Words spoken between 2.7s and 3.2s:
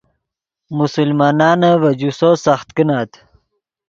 کینت